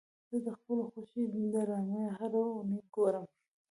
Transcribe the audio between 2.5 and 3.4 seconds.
اونۍ ګورم.